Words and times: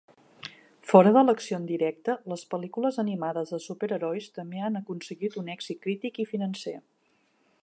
Fora 0.91 1.11
de 1.17 1.21
l'acció 1.27 1.59
en 1.63 1.67
directe, 1.73 2.15
les 2.33 2.47
pel·lícules 2.55 2.99
animades 3.05 3.53
de 3.57 3.61
superherois 3.69 4.33
també 4.41 4.65
han 4.69 4.83
aconseguit 4.83 5.41
un 5.45 5.57
èxit 5.59 5.85
crític 5.89 6.23
i 6.27 6.31
financer. 6.35 6.79